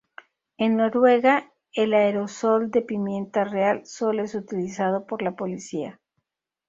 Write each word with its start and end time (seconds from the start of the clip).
En 0.57 0.77
Noruega, 0.77 1.51
el 1.75 1.93
aerosol 1.93 2.71
de 2.71 2.81
pimienta 2.81 3.43
real 3.43 3.85
sólo 3.85 4.23
es 4.23 4.33
utilizado 4.33 5.05
por 5.05 5.21
la 5.21 5.35
policía. 5.35 6.01